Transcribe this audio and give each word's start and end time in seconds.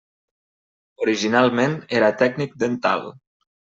Originalment 1.05 1.75
era 1.99 2.11
tècnic 2.23 2.57
dental. 2.65 3.07